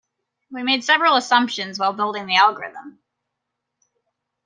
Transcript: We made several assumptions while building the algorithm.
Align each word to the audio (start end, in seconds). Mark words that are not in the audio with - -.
We 0.51 0.63
made 0.63 0.83
several 0.83 1.15
assumptions 1.15 1.77
while 1.77 1.93
building 1.93 2.25
the 2.25 2.35
algorithm. 2.35 2.97